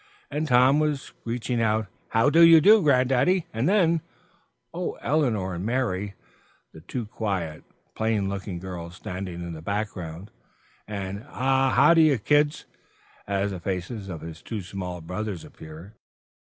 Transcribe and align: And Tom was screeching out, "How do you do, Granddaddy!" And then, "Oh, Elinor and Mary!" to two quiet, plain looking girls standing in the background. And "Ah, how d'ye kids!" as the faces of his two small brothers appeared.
And 0.31 0.47
Tom 0.47 0.79
was 0.79 0.99
screeching 0.99 1.61
out, 1.61 1.85
"How 2.09 2.31
do 2.31 2.41
you 2.41 2.59
do, 2.59 2.81
Granddaddy!" 2.81 3.45
And 3.53 3.69
then, 3.69 4.01
"Oh, 4.73 4.93
Elinor 4.99 5.53
and 5.53 5.63
Mary!" 5.63 6.15
to 6.73 6.81
two 6.81 7.05
quiet, 7.05 7.63
plain 7.93 8.27
looking 8.27 8.57
girls 8.57 8.95
standing 8.95 9.43
in 9.43 9.53
the 9.53 9.61
background. 9.61 10.31
And 10.87 11.23
"Ah, 11.29 11.71
how 11.75 11.93
d'ye 11.93 12.17
kids!" 12.17 12.65
as 13.27 13.51
the 13.51 13.59
faces 13.59 14.09
of 14.09 14.21
his 14.21 14.41
two 14.41 14.63
small 14.63 15.01
brothers 15.01 15.45
appeared. 15.45 15.93